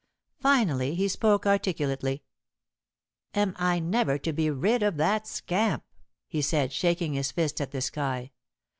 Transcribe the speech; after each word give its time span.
Finally, 0.39 0.95
he 0.95 1.07
spoke 1.07 1.45
articulately. 1.45 2.23
"Am 3.35 3.53
I 3.59 3.77
never 3.77 4.17
to 4.17 4.33
be 4.33 4.49
rid 4.49 4.81
of 4.81 4.97
that 4.97 5.27
scamp?" 5.27 5.83
he 6.27 6.41
said, 6.41 6.73
shaking 6.73 7.13
his 7.13 7.31
fist 7.31 7.61
at 7.61 7.69
the 7.69 7.81
sky. 7.81 8.31